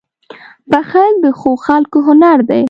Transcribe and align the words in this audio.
•بښل 0.71 1.11
د 1.23 1.25
ښو 1.39 1.51
خلکو 1.65 1.97
هنر 2.07 2.37
دی. 2.49 2.59